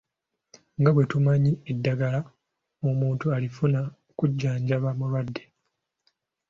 [0.79, 2.19] Nga bwe tumanyi eddagala
[2.89, 3.79] omuntu alifuna
[4.17, 5.43] kujjanjaba bulwadde.